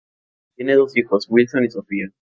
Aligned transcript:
Tiene 0.55 0.73
dos 0.73 0.97
hijos: 0.97 1.27
Wilson 1.29 1.65
y 1.65 1.69
Sofía. 1.69 2.07